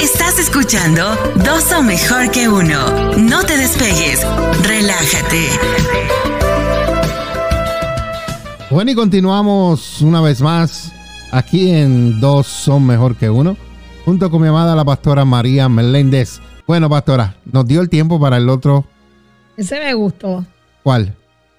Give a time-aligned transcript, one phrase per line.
[0.00, 1.02] Estás escuchando
[1.44, 3.12] Dos son mejor que uno.
[3.16, 4.24] No te despegues.
[4.62, 5.48] Relájate.
[8.70, 10.92] Bueno, y continuamos una vez más
[11.32, 13.56] aquí en Dos son mejor que uno,
[14.04, 16.40] junto con mi amada la pastora María Meléndez.
[16.66, 18.84] Bueno, pastora, nos dio el tiempo para el otro.
[19.56, 20.44] Ese me gustó.
[20.82, 21.14] ¿Cuál?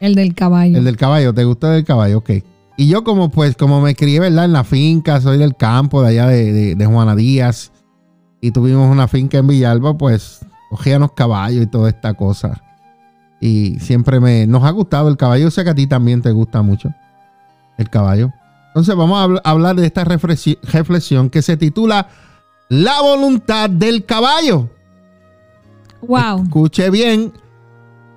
[0.00, 0.76] El del caballo.
[0.76, 2.18] El del caballo, ¿te gustó el del caballo?
[2.18, 2.30] Ok.
[2.76, 4.46] Y yo como pues, como me crié, ¿verdad?
[4.46, 7.70] En la finca, soy del campo de allá de, de, Juana Díaz.
[8.44, 12.62] Y tuvimos una finca en Villalba, pues cogíamos caballos y toda esta cosa.
[13.40, 15.50] Y siempre me, nos ha gustado el caballo.
[15.50, 16.92] sé que a ti también te gusta mucho
[17.78, 18.34] el caballo.
[18.66, 22.08] Entonces vamos a hablar de esta reflexión que se titula
[22.68, 24.68] La voluntad del caballo.
[26.02, 26.42] Wow.
[26.42, 27.32] Escuche bien,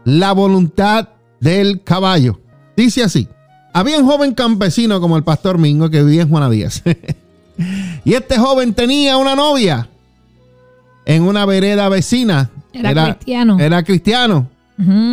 [0.03, 1.07] la voluntad
[1.39, 2.37] del caballo.
[2.75, 3.29] Dice así.
[3.71, 6.83] Había un joven campesino como el pastor Mingo que vivía en Juana Díaz.
[8.03, 9.87] y este joven tenía una novia
[11.07, 12.51] en una vereda vecina.
[12.73, 13.57] Era, cristiano.
[13.59, 14.49] Era cristiano.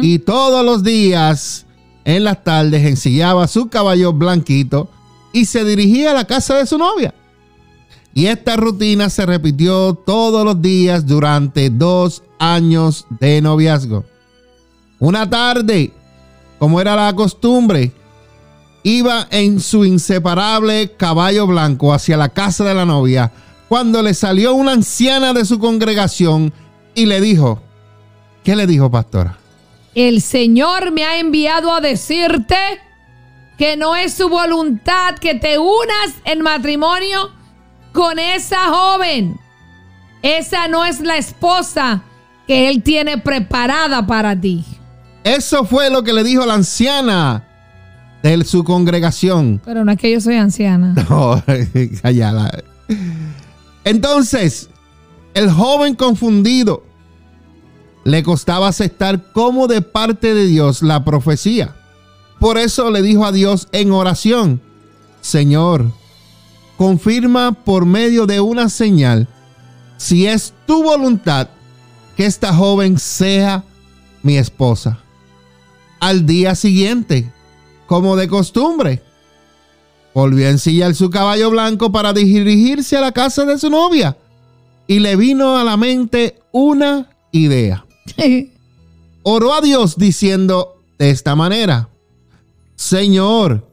[0.02, 1.64] Y todos los días,
[2.05, 4.91] en las tardes, ensillaba su caballo blanquito
[5.33, 7.14] y se dirigía a la casa de su novia.
[8.12, 14.05] Y esta rutina se repitió todos los días durante dos años de noviazgo.
[14.98, 15.92] Una tarde,
[16.58, 17.92] como era la costumbre,
[18.83, 23.33] iba en su inseparable caballo blanco hacia la casa de la novia
[23.75, 26.53] cuando le salió una anciana de su congregación
[26.94, 27.61] y le dijo,
[28.44, 29.36] ¿qué le dijo pastora?
[29.97, 32.55] El Señor me ha enviado a decirte
[33.58, 37.33] que no es su voluntad que te unas en matrimonio
[37.92, 39.41] con esa joven.
[40.22, 42.05] Esa no es la esposa
[42.47, 44.64] que él tiene preparada para ti.
[45.25, 47.42] Eso fue lo que le dijo la anciana
[48.22, 49.61] de su congregación.
[49.64, 50.95] Pero no es que yo soy anciana.
[51.11, 51.42] No,
[52.02, 52.52] callada.
[53.84, 54.68] Entonces,
[55.34, 56.84] el joven confundido
[58.04, 61.77] le costaba aceptar como de parte de Dios la profecía.
[62.39, 64.61] Por eso le dijo a Dios en oración,
[65.20, 65.90] Señor,
[66.77, 69.28] confirma por medio de una señal
[69.96, 71.48] si es tu voluntad
[72.16, 73.64] que esta joven sea
[74.22, 74.98] mi esposa.
[76.01, 77.33] Al día siguiente,
[77.86, 79.02] como de costumbre.
[80.14, 84.17] Volvió a ensillar su caballo blanco para dirigirse a la casa de su novia
[84.86, 87.85] y le vino a la mente una idea.
[89.25, 91.89] Oró a Dios diciendo de esta manera,
[92.77, 93.73] Señor,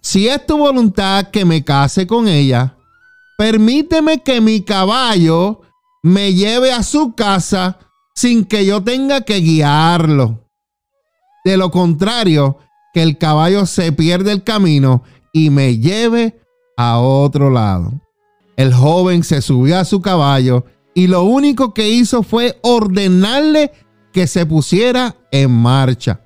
[0.00, 2.76] si es tu voluntad que me case con ella,
[3.36, 5.62] permíteme que mi caballo
[6.02, 7.78] me lleve a su casa
[8.14, 10.46] sin que yo tenga que guiarlo.
[11.44, 12.58] De lo contrario,
[12.92, 16.40] que el caballo se pierde el camino y me lleve
[16.76, 17.92] a otro lado.
[18.56, 20.64] El joven se subió a su caballo
[20.94, 23.72] y lo único que hizo fue ordenarle
[24.12, 26.20] que se pusiera en marcha.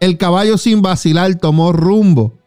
[0.00, 2.38] El caballo sin vacilar tomó rumbo,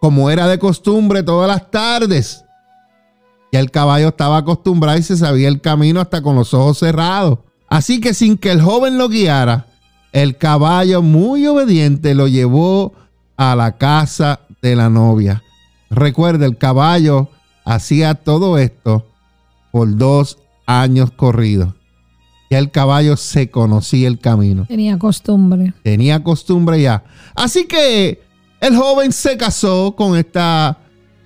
[0.00, 2.44] como era de costumbre todas las tardes.
[3.52, 7.38] Y el caballo estaba acostumbrado y se sabía el camino hasta con los ojos cerrados.
[7.68, 9.66] Así que sin que el joven lo guiara,
[10.12, 12.94] el caballo muy obediente lo llevó
[13.36, 15.42] a la casa de la novia.
[15.90, 17.28] Recuerda, el caballo
[17.66, 19.06] hacía todo esto
[19.70, 21.74] por dos años corridos.
[22.50, 24.64] Ya el caballo se conocía el camino.
[24.66, 25.74] Tenía costumbre.
[25.82, 27.04] Tenía costumbre ya.
[27.34, 28.22] Así que
[28.60, 30.78] el joven se casó con esta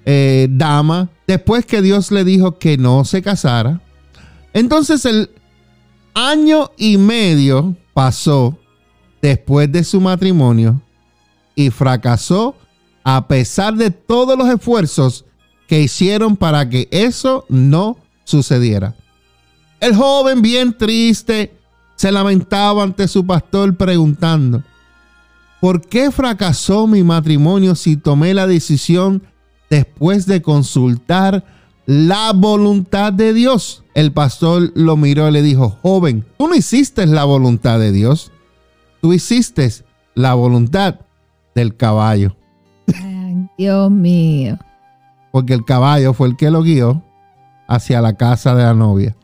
[0.04, 3.81] eh, dama después que Dios le dijo que no se casara.
[4.53, 5.31] Entonces el
[6.15, 8.59] año y medio pasó
[9.22, 10.81] después de su matrimonio
[11.54, 12.56] y fracasó
[13.10, 15.24] a pesar de todos los esfuerzos
[15.66, 18.94] que hicieron para que eso no sucediera.
[19.80, 21.56] El joven, bien triste,
[21.97, 24.62] se lamentaba ante su pastor preguntando,
[25.58, 29.22] ¿por qué fracasó mi matrimonio si tomé la decisión
[29.70, 31.44] después de consultar
[31.86, 33.84] la voluntad de Dios?
[33.94, 38.33] El pastor lo miró y le dijo, joven, tú no hiciste la voluntad de Dios
[39.00, 39.72] tú hiciste
[40.15, 41.00] la voluntad
[41.54, 42.37] del caballo.
[43.58, 44.58] Dios mío.
[45.32, 47.02] Porque el caballo fue el que lo guió
[47.66, 49.16] hacia la casa de la novia.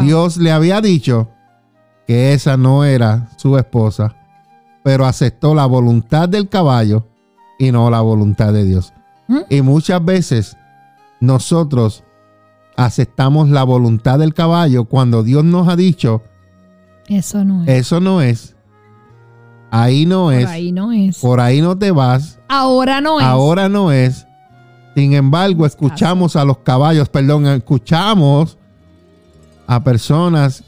[0.00, 1.28] Dios le había dicho
[2.06, 4.14] que esa no era su esposa,
[4.82, 7.06] pero aceptó la voluntad del caballo
[7.58, 8.92] y no la voluntad de Dios.
[9.26, 9.38] ¿Mm?
[9.48, 10.56] Y muchas veces
[11.20, 12.04] nosotros
[12.76, 16.22] aceptamos la voluntad del caballo cuando Dios nos ha dicho,
[17.08, 17.68] eso no es.
[17.68, 18.54] Eso no es.
[19.70, 20.44] Ahí no es.
[20.44, 21.18] Por ahí no es.
[21.18, 22.38] Por ahí no te vas.
[22.48, 23.26] Ahora no es.
[23.26, 24.26] Ahora no es.
[24.94, 28.58] Sin embargo, escuchamos a los caballos, perdón, escuchamos
[29.66, 30.64] a personas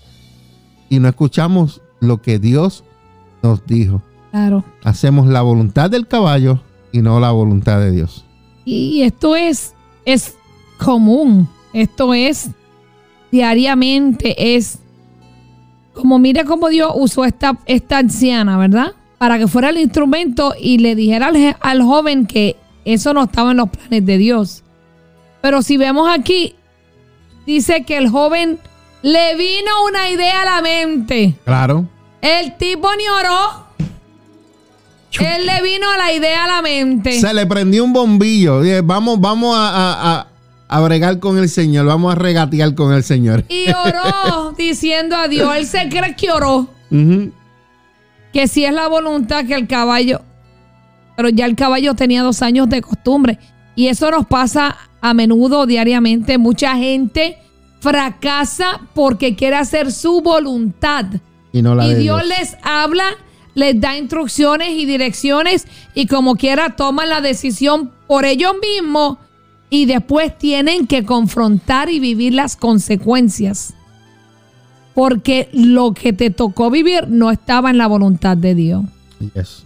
[0.89, 2.85] y no escuchamos lo que Dios
[3.43, 4.03] nos dijo.
[4.31, 4.65] Claro.
[4.85, 6.61] Hacemos la voluntad del caballo
[6.93, 8.25] y no la voluntad de Dios.
[8.65, 9.75] Y esto es,
[10.05, 10.37] es
[10.79, 11.49] común.
[11.73, 12.51] Esto es
[13.33, 14.57] diariamente.
[14.57, 14.79] Es
[16.01, 18.93] como mire cómo Dios usó esta, esta anciana, ¿verdad?
[19.19, 21.31] Para que fuera el instrumento y le dijera
[21.61, 24.63] al, joven que eso no estaba en los planes de Dios.
[25.41, 26.55] Pero si vemos aquí,
[27.47, 28.59] dice que el joven
[29.03, 31.35] le vino una idea a la mente.
[31.45, 31.87] Claro.
[32.23, 33.67] El tipo ni oró.
[35.19, 37.21] Él le vino la idea a la mente.
[37.21, 38.63] Se le prendió un bombillo.
[38.85, 40.30] Vamos, vamos a, a-
[40.77, 41.87] a- bregar con el Señor.
[41.87, 43.45] Vamos a regatear con el Señor.
[43.49, 45.55] Y oró diciendo a Dios.
[45.57, 46.69] Él se cree que oró.
[48.33, 50.23] Que si es la voluntad que el caballo.
[51.17, 53.39] Pero ya el caballo tenía dos años de costumbre.
[53.75, 56.39] Y eso nos pasa a menudo, diariamente.
[56.39, 57.39] Mucha gente
[57.81, 61.07] fracasa porque quiere hacer su voluntad.
[61.53, 62.39] Y no la y Dios, Dios.
[62.39, 63.05] les habla,
[63.55, 69.19] les da instrucciones y direcciones y como quiera toman la decisión por ellos mismos
[69.71, 73.73] y después tienen que confrontar y vivir las consecuencias.
[74.95, 78.85] Porque lo que te tocó vivir no estaba en la voluntad de Dios.
[79.35, 79.63] Yes.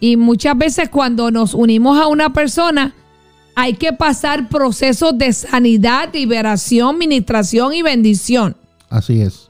[0.00, 2.94] Y muchas veces cuando nos unimos a una persona,
[3.54, 8.56] hay que pasar procesos de sanidad, liberación, ministración y bendición.
[8.90, 9.48] Así es.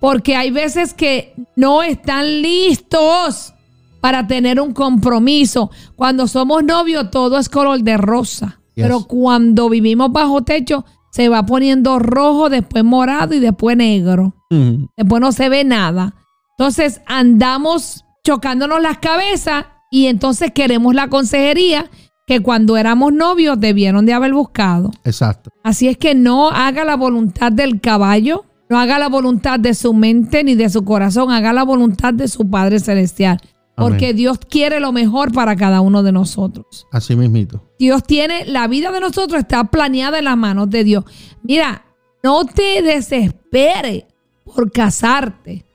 [0.00, 3.52] Porque hay veces que no están listos
[4.00, 5.70] para tener un compromiso.
[5.96, 8.58] Cuando somos novios todo es color de rosa.
[8.74, 8.86] Yes.
[8.86, 14.34] Pero cuando vivimos bajo techo se va poniendo rojo, después morado y después negro.
[14.50, 14.88] Ujú.
[14.96, 16.14] Después no se ve nada.
[16.58, 21.88] Entonces andamos chocándonos las cabezas y entonces queremos la consejería
[22.26, 24.90] que cuando éramos novios debieron de haber buscado.
[25.04, 25.50] Exacto.
[25.62, 29.92] Así es que no haga la voluntad del caballo, no haga la voluntad de su
[29.92, 33.40] mente ni de su corazón, haga la voluntad de su Padre Celestial.
[33.76, 34.16] Porque Amén.
[34.16, 36.86] Dios quiere lo mejor para cada uno de nosotros.
[36.92, 37.62] Así mismito.
[37.78, 41.04] Dios tiene, la vida de nosotros está planeada en las manos de Dios.
[41.42, 41.84] Mira,
[42.22, 44.04] no te desesperes
[44.44, 45.66] por casarte.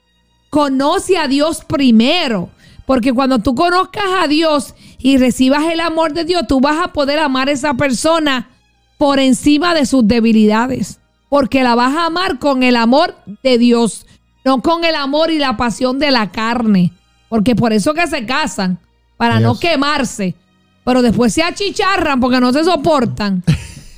[0.50, 2.50] Conoce a Dios primero.
[2.86, 6.94] Porque cuando tú conozcas a Dios y recibas el amor de Dios, tú vas a
[6.94, 8.50] poder amar a esa persona
[8.98, 11.00] por encima de sus debilidades.
[11.30, 14.08] Porque la vas a amar con el amor de Dios,
[14.44, 16.94] no con el amor y la pasión de la carne.
[17.30, 18.80] Porque por eso que se casan,
[19.18, 20.36] para no quemarse.
[20.84, 23.44] Pero después se achicharran porque no se soportan.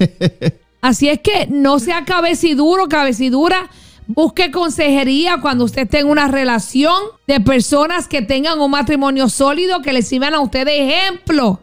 [0.81, 3.69] Así es que no sea cabeciduro, cabecidura.
[4.07, 6.95] Busque consejería cuando usted tenga una relación
[7.27, 11.59] de personas que tengan un matrimonio sólido, que le sirvan a usted de ejemplo.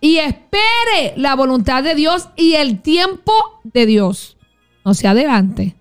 [0.00, 3.32] Y espere la voluntad de Dios y el tiempo
[3.64, 4.36] de Dios.
[4.84, 5.74] No se adelante.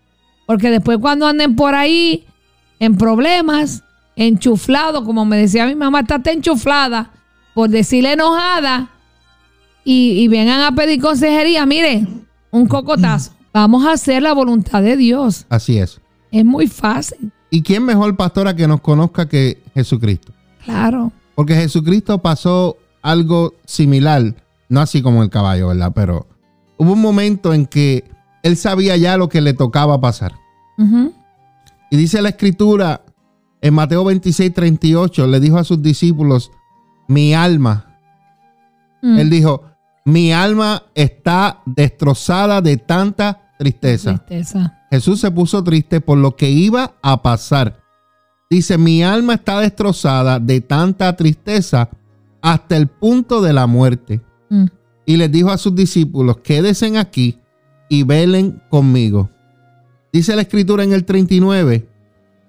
[0.45, 2.25] Porque después cuando anden por ahí
[2.79, 3.83] en problemas,
[4.15, 7.11] enchuflado, como me decía mi mamá, está enchuflada,
[7.53, 8.89] por decirle enojada,
[9.83, 12.07] y, y vengan a pedir consejería, mire,
[12.51, 13.31] un cocotazo.
[13.53, 15.45] Vamos a hacer la voluntad de Dios.
[15.49, 16.01] Así es.
[16.31, 20.33] Es muy fácil, ¿Y quién mejor pastora que nos conozca que Jesucristo?
[20.65, 21.11] claro.
[21.35, 24.35] Porque Jesucristo pasó algo similar,
[24.69, 25.91] no así como el caballo, ¿verdad?
[25.93, 26.25] Pero
[26.77, 28.03] hubo un momento en que
[28.43, 30.33] él sabía ya lo que le tocaba pasar.
[31.91, 33.02] Y dice la escritura
[33.63, 36.51] en Mateo 26, 38, le dijo a sus discípulos,
[37.07, 37.89] mi alma,
[39.01, 39.19] Mm.
[39.19, 39.63] él dijo,
[40.05, 44.17] mi alma está destrozada de tanta tristeza.
[44.25, 44.79] Tristeza.
[44.89, 47.79] Jesús se puso triste por lo que iba a pasar.
[48.49, 51.89] Dice, mi alma está destrozada de tanta tristeza
[52.41, 54.21] hasta el punto de la muerte.
[54.49, 54.65] Mm.
[55.05, 57.39] Y les dijo a sus discípulos, quédense aquí
[57.89, 59.29] y velen conmigo.
[60.13, 61.89] Dice la escritura en el 39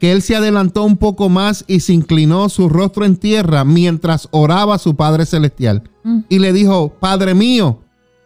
[0.05, 4.29] que él se adelantó un poco más y se inclinó su rostro en tierra mientras
[4.33, 5.83] oraba a su Padre Celestial.
[6.03, 6.19] Mm.
[6.29, 7.81] Y le dijo, Padre mío,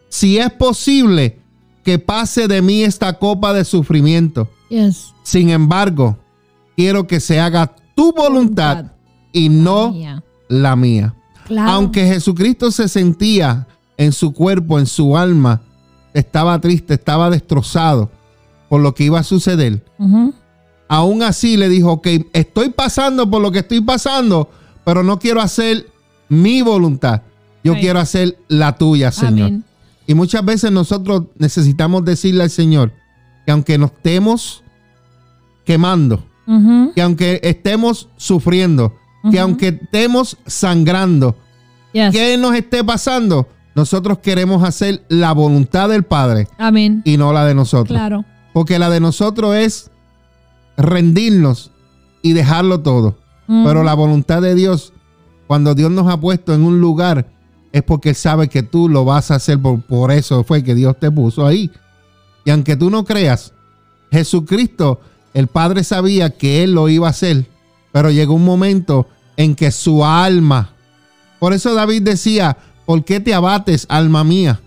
[0.08, 1.38] si es posible
[1.85, 4.50] que pase de mí esta copa de sufrimiento.
[4.70, 5.14] Yes.
[5.23, 6.18] Sin embargo,
[6.75, 8.92] quiero que se haga tu voluntad Voluntad.
[9.32, 10.25] y no Mía.
[10.49, 11.14] la mía.
[11.47, 11.70] Claro.
[11.70, 15.62] Aunque Jesucristo se sentía en su cuerpo, en su alma,
[16.12, 18.11] estaba triste, estaba destrozado
[18.68, 19.85] por lo que iba a suceder.
[20.88, 24.50] Aún así le dijo, ok, estoy pasando por lo que estoy pasando,
[24.85, 25.87] pero no quiero hacer
[26.28, 27.23] mi voluntad.
[27.62, 29.49] Yo quiero hacer la tuya, Señor.
[29.49, 29.64] Amén.
[30.07, 32.92] Y muchas veces nosotros necesitamos decirle al Señor
[33.45, 34.62] que aunque nos estemos
[35.64, 36.25] quemando,
[36.95, 38.95] que aunque estemos sufriendo,
[39.30, 41.37] que aunque estemos sangrando,
[41.92, 42.12] Yes.
[42.12, 43.49] ¿Qué nos esté pasando?
[43.75, 47.02] Nosotros queremos hacer la voluntad del Padre Amén.
[47.04, 47.97] y no la de nosotros.
[47.97, 48.25] Claro.
[48.52, 49.90] Porque la de nosotros es
[50.78, 51.70] rendirnos
[52.23, 53.16] y dejarlo todo.
[53.47, 54.92] Pero la voluntad de Dios,
[55.47, 57.26] cuando Dios nos ha puesto en un lugar,
[57.73, 59.58] es porque Él sabe que tú lo vas a hacer.
[59.61, 61.70] Por, por eso fue que Dios te puso ahí.
[62.44, 63.52] Y aunque tú no creas,
[64.12, 65.00] Jesucristo,
[65.35, 67.47] el Padre sabía que Él lo iba a hacer.
[67.92, 69.06] Pero llegó un momento
[69.37, 70.70] en que su alma,
[71.38, 74.61] por eso David decía, ¿por qué te abates, alma mía?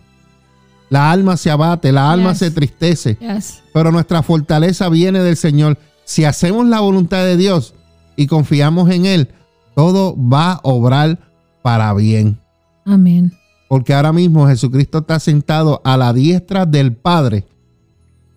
[0.89, 2.39] La alma se abate, la alma Yes.
[2.39, 3.61] se tristece Yes.
[3.73, 5.77] pero nuestra fortaleza viene del Señor.
[6.03, 7.73] Si hacemos la voluntad de Dios
[8.15, 9.29] y confiamos en Él,
[9.75, 11.19] todo va a obrar
[11.61, 12.39] para bien.
[12.85, 13.31] Amén.
[13.69, 17.47] Porque ahora mismo Jesucristo está sentado a la diestra del Padre,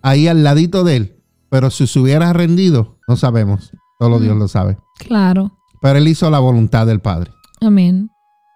[0.01, 1.15] ahí al ladito de Él.
[1.49, 3.71] Pero si se hubiera rendido, no sabemos.
[3.99, 4.77] Solo Dios lo sabe.
[4.97, 5.51] Claro.
[5.81, 7.31] Pero Él hizo la voluntad del Padre.
[7.61, 8.09] Amén.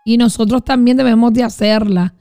[0.05, 2.15] Y nosotros también debemos de hacerla.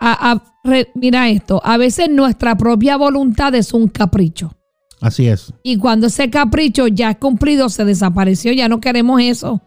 [0.00, 4.52] A- a- re- mira esto, a veces nuestra propia voluntad es un capricho.
[5.00, 5.52] Así es.
[5.62, 9.60] Y cuando ese capricho ya es cumplido, se desapareció, ya no queremos eso.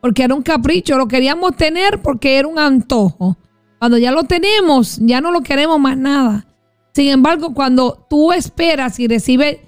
[0.00, 3.36] Porque era un capricho, lo queríamos tener porque era un antojo.
[3.78, 6.46] Cuando ya lo tenemos, ya no lo queremos más nada.
[6.94, 9.58] Sin embargo, cuando tú esperas y recibes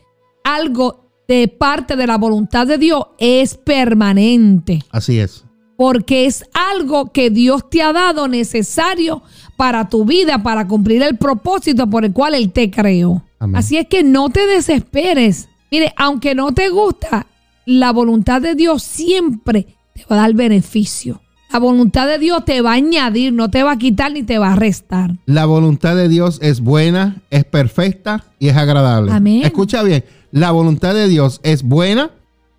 [0.45, 5.45] algo de parte de la voluntad de Dios, es permanente Así es.
[5.77, 9.23] porque es algo que Dios te ha dado necesario
[9.59, 13.25] para tu vida, para cumplir el propósito por el cual Él te creó.
[13.41, 13.57] Amén.
[13.57, 15.49] Así es que no te desesperes.
[15.69, 17.27] Mire, aunque no te gusta,
[17.67, 21.21] la voluntad de Dios siempre te va a dar beneficio.
[21.50, 24.38] La voluntad de Dios te va a añadir, no te va a quitar ni te
[24.38, 25.17] va a restar.
[25.27, 29.11] La voluntad de Dios es buena, es perfecta y es agradable.
[29.11, 29.43] Amén.
[29.43, 32.12] Escucha bien, la voluntad de Dios es buena,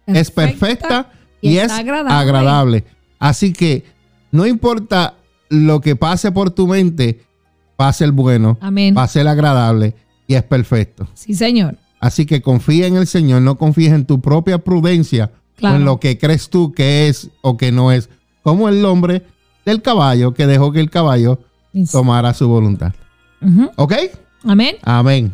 [0.06, 2.13] es perfecta y, es agradable.
[2.13, 2.84] agradable.
[3.20, 3.86] Así que
[4.32, 5.13] no importa
[5.50, 7.22] lo que pase por tu mente,
[7.79, 8.94] va a ser bueno, Amén.
[8.98, 9.96] va a ser agradable
[10.27, 11.08] y es perfecto.
[11.13, 11.77] Sí, Señor.
[12.00, 15.75] Así que confía en el Señor, no confíes en tu propia prudencia Claro.
[15.75, 18.10] o en lo que crees tú que es o que no es,
[18.44, 19.24] como el hombre
[19.65, 21.39] del caballo que dejó que el caballo
[21.91, 22.94] tomara su voluntad.
[23.41, 23.70] Ujú.
[23.75, 23.94] ¿Ok?
[24.46, 24.75] Amén.
[24.84, 25.34] Amén.